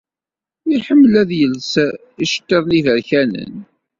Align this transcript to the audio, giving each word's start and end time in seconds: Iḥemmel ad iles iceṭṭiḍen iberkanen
Iḥemmel 0.75 1.13
ad 1.21 1.31
iles 1.43 1.73
iceṭṭiḍen 2.23 2.77
iberkanen 2.79 3.53